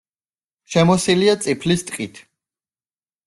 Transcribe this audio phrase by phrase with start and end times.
[0.75, 2.17] შემოსილია წიფლის ტყით.